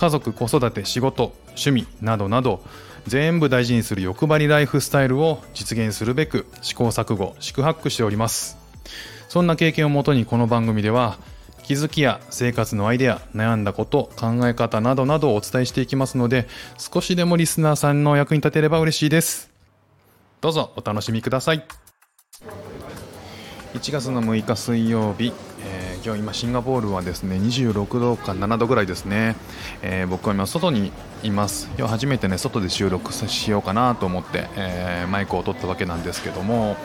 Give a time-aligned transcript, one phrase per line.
[0.00, 2.62] 家族子育て仕事趣味などなど
[3.06, 8.56] 全部大事にする欲張りライフスタイルを実現するべく試行錯誤四苦八苦しております。
[9.28, 11.18] そんな経験をもとにこの番組では
[11.64, 19.50] 気づきや生活のアイデア悩んだこと考え方などなどをお伝えしていきますので少しでもリスナーさんの役に立てれば嬉しいです。
[20.40, 21.62] どうぞお楽しみください。
[23.74, 25.34] 1月の6日水曜日、
[26.02, 29.36] 今日今シンガポールはですね26度か7度ぐらいですね、
[29.82, 30.92] えー、僕は今外に
[31.22, 31.68] います。
[31.76, 36.78] 今日初めてね外で収録しようかなと思って、えー、マイクを取ったわけなんですけども、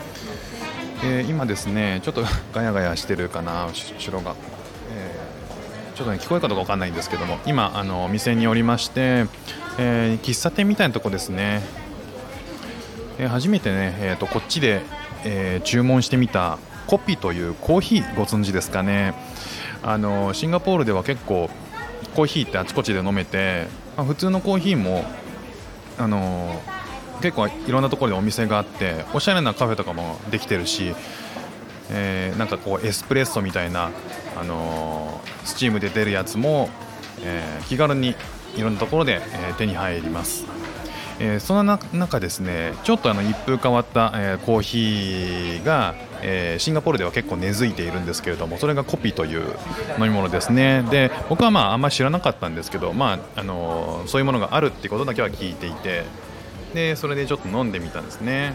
[1.05, 4.35] え今ですねちょっと ガヤガヤしてるかな後ろが、
[4.91, 5.15] え
[5.95, 7.39] ちょっとね聞こえるかどうかわかんないんですけども。
[7.45, 9.27] 今あの店におりまして、
[9.77, 11.61] え喫茶店みたいなとこですね、
[13.17, 14.81] え初めてね、えーとこっちで、
[15.23, 16.57] え注文してみた
[16.87, 19.13] コピというコーヒーご存知ですかね
[19.83, 21.49] あのシンガポールでは結構
[22.15, 25.03] コーヒーってあちこちで飲めて、ま、普通のコーヒーも
[25.97, 26.61] あの
[27.21, 30.93] 結構いろんなところでお店があっておしゃれなカフェとかもできてるし、
[31.91, 33.91] えー、なんかこうエスプレッソみたいな、
[34.37, 36.69] あのスチームで出るやつも、
[37.21, 38.15] えー、気軽に
[38.55, 40.45] いろんなところで、え手に入ります。
[41.19, 49.43] えー、その中ですねちょっとあの一風変わった、えー、コーヒーが、えー、シンガポールでは結構根付いているんですけれどもそれがコピーという
[49.97, 50.83] 飲み物ですね。
[50.91, 56.03] で僕はまああんまり知らなかったんですけど、まああのそういうものがあるっていうことだけは聞いていて
[56.73, 58.53] でそれでちょっと飲んでみたんですね、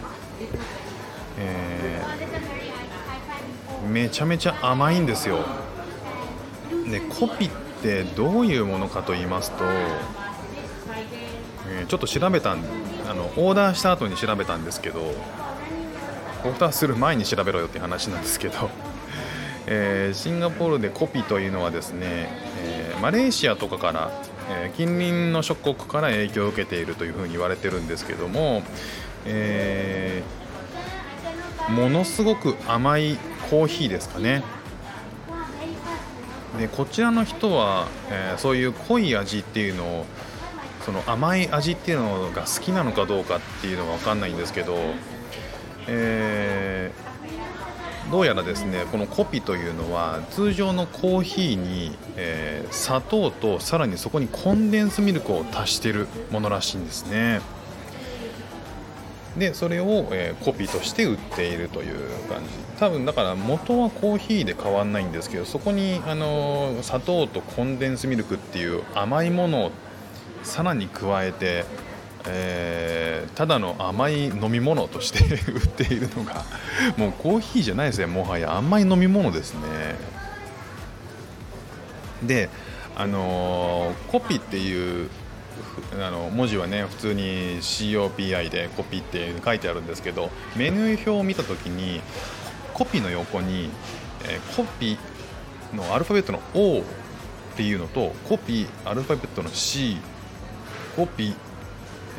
[1.39, 2.01] え
[3.89, 5.39] めちゃめちゃ甘いんですよ。
[6.89, 7.49] でコピっ
[7.81, 9.63] てどういうものかと言いますと
[11.87, 12.63] ちょっと調べたん
[13.09, 15.13] あのオーダーした後に調べたんですけど
[16.43, 18.69] オーダーする前に調べろよっていう話なんですけど、
[19.67, 22.29] えー、シンガポールでコピというのはですね、
[22.63, 24.11] えー、マレーシアとかから、
[24.49, 28.63] え近隣の諸国から影響を受けているというふうに言われてるんですけども、
[29.25, 30.23] え
[31.69, 33.17] ものすごく甘い
[33.49, 34.43] コーヒーですかね。
[36.59, 40.05] でこちらの人は、えそういう濃い味っていうのを
[40.85, 44.77] その甘い味っていうのが好きなのかどうかっていうのが分かんないんですけど、
[45.87, 57.41] えー、どうやらですねこのコピというのは通常のコーヒーに、えー、砂糖とさらにそこにコンデンスミルクを足してるものらしいんですね。
[59.37, 61.97] でそれを、えー、コピーとして売っているという
[62.27, 62.49] 感じ。
[62.79, 69.71] 多分だから元はコーヒーで変わんないんですけどそこに、あの砂糖とコンデンスミルクっていう甘いものを
[70.43, 71.65] さらに加えて、
[72.27, 76.45] えー、ただの甘い飲み物として売っているのが
[76.97, 78.05] もうコーヒーじゃないですね。
[78.05, 79.61] もはや甘い飲み物ですね。
[82.23, 82.49] で
[82.95, 85.09] あのー、コピっていう
[85.99, 92.01] あの文字はね普通に COPI でコピーって書いてあるんですけどメニュー表を見た時に
[92.73, 93.69] コピーの横に、
[94.25, 96.83] えー、コピーのアルファベットの O っ
[97.55, 99.97] ていうのとコピーアルファベットの C
[100.95, 101.35] コピ、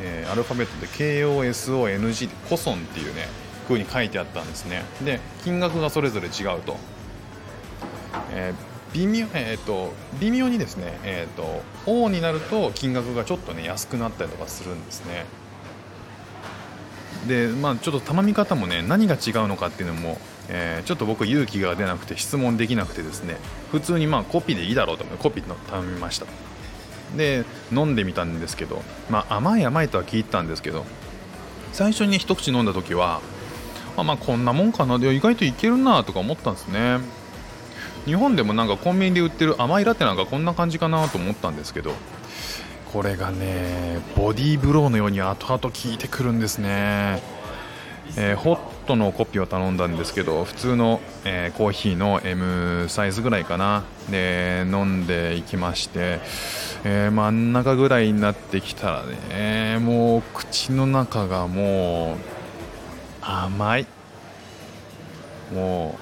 [0.00, 3.28] えー、アルファベットで KOSONG でコソンっていうね
[3.68, 4.82] 風に書いてあったんですね。
[5.04, 6.76] で金額がそれぞれ違うと、
[8.32, 15.24] えー、微妙えーと、微妙にですね、えーと、O になると金額がちょっとね安くなったりとかするんですね。
[17.26, 20.18] でまあちょっと頼み方もね何が違うのかっていうのも、
[20.48, 23.36] えー、ちょっと僕勇気が出なくて質問できなくてですね
[23.70, 26.26] 普通にまあコピーでいいだろうと思ってコピーの頼みました。
[27.16, 30.84] で飲んでみたんですけど、まあ、甘い甘いとは聞いたんですけど
[31.72, 33.20] 最初に一口飲んだ時は
[33.96, 36.98] あまあこんなもんかなで意外といけるなとか思ったんですね。
[38.04, 41.92] 日本でもなんかコンビニで売ってる甘いラテなんかこんな感じかなと思ったんですけど
[42.92, 47.22] これがねボディーブローのように後々効いてくるんですね、
[48.16, 53.84] えー、ホットのコピーを頼んだんですけど普通の、えー、コーヒーの M サイズぐらいかな。
[54.10, 56.20] で飲んでいきまして
[56.84, 62.16] えー、真ん中ぐらいになってきたらねもう口の中がもう
[63.22, 63.86] 甘い。
[65.54, 65.96] も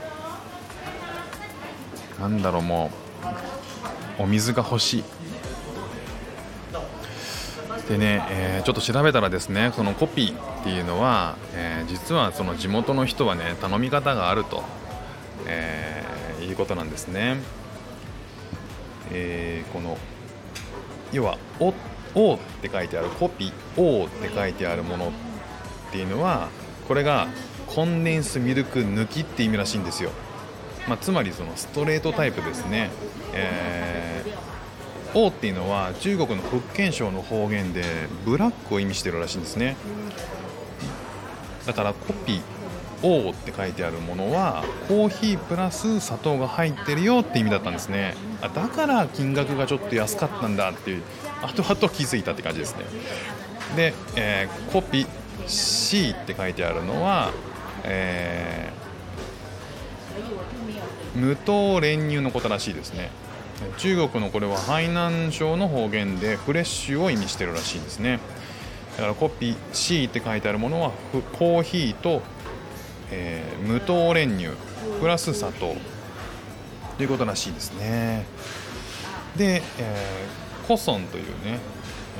[2.18, 2.90] うなんだろうも
[4.18, 5.04] うお水が欲しい。
[7.88, 14.62] でね、えー、ちょっと調べたらですねそのコピーっていうのは、えー、実はその地元の人はね頼み方があると、
[15.46, 17.38] えー、いうことなんですね。
[19.12, 19.96] えー、この
[21.12, 21.74] 要は「お」
[22.14, 25.10] おって書いてあるコピー「お」って書いてあるものっ
[25.90, 26.48] ていうのは
[26.86, 27.28] これが
[27.66, 30.10] コンデンスミルク抜きって意味らしいんですよ、
[30.88, 32.90] まあ、つまりそのストレートタイプですね、
[33.32, 37.84] えー、王っていうのは中国の福建省の方言で
[38.24, 39.76] ブラックを意味してるらしいんですね。
[41.66, 42.42] だからコピー
[43.02, 48.14] 王って書いてあるものはコーヒープラス砂糖が入ってるよって意味だったんですね。
[48.42, 51.02] あだから金額がちょっと安かったんだっていう。
[51.42, 52.84] 後々気づいたって感じですね。
[53.76, 55.06] で、えー、コピー
[55.46, 57.30] C って書いてあるのは
[57.84, 63.10] えー、無糖練乳のことらしいですね。
[63.76, 68.20] 中国のこれは海南省の方言でフレッシュを意味してるらしいんですね。
[69.00, 70.92] からコピー C って書いてあるものは
[71.38, 72.22] コーヒーと、
[73.10, 74.50] えー、無糖練乳
[75.00, 75.74] プラス砂糖
[76.96, 78.26] ということらしいですね。
[79.36, 81.58] で、えー、コソンというね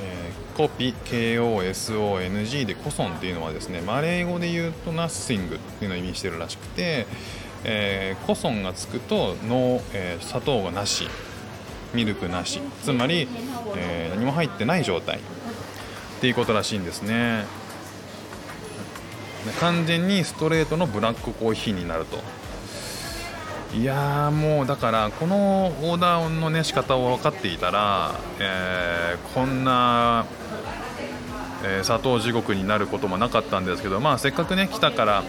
[0.03, 7.05] えー、コピ KOSONG でコソンっていうのはですねマレー語で言うとナッシングっていうのを意味してるらしくて、
[7.63, 11.07] えー、コソンがつくとの、えー、砂糖がなし
[11.93, 13.27] ミルクなしつまり、
[13.75, 15.19] えー、何も入ってない状態。
[16.21, 17.45] っていうことらしいんですね。
[19.59, 22.19] 完全にストレートのブラックコーヒーになると。
[23.75, 30.27] いやもうだからこのオーダーのね仕方を分かっていたら、えー、こんな、
[31.63, 35.23] えー、砂糖地獄になることもなかったんですけど、まあ、せっかくね来たから、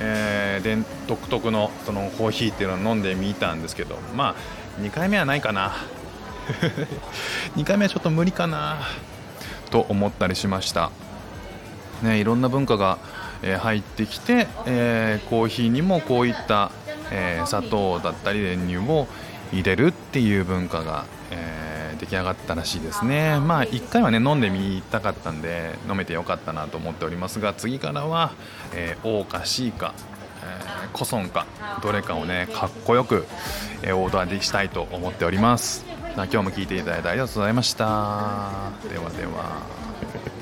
[0.00, 5.74] えー、独特のそのコーヒーっていうのを飲んでみたんですけどまあ2回目はないかな。
[7.54, 8.78] 2回目はちょっと無理かな。
[9.70, 10.90] と思ったりしました。
[12.02, 12.98] ね、いろんな文化が、
[13.40, 16.72] え入ってきて、えコーヒーにもこういった
[17.10, 19.06] えー、砂糖だったり練乳を
[19.52, 28.32] 入れるっていう文化が、えー、出来上がったらしいですねまあ1回はね飲んでみたかったんで飲めてよかったなと思っておりますが次からは、
[28.74, 29.94] えー、O か C か、
[30.42, 31.46] えー、コソンか
[31.82, 33.26] どれかをねかっこよく、
[33.82, 37.84] えー、オーダーでしたいと思っております今日も聞いていただいてありがとうございました。
[38.90, 40.37] ではでは。